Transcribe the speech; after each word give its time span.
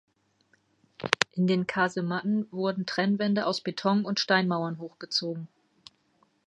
In 1.33 1.45
den 1.45 1.67
Kasematten 1.67 2.51
wurden 2.51 2.87
Trennwände 2.87 3.45
aus 3.45 3.61
Beton 3.61 4.03
und 4.03 4.19
Steinmauern 4.19 4.79
hochgezogen. 4.79 5.47